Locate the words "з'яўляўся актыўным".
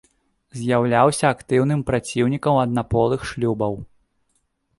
0.61-1.83